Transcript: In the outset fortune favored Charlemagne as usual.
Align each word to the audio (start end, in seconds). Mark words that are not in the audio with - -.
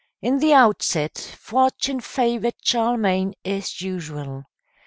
In 0.19 0.39
the 0.39 0.53
outset 0.55 1.15
fortune 1.39 1.99
favored 1.99 2.55
Charlemagne 2.63 3.35
as 3.45 3.81
usual. 3.81 4.45